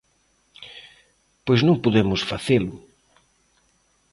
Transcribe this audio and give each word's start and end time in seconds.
Pois 1.45 1.61
non 1.67 1.81
podemos 1.83 2.21
facelo. 2.31 2.73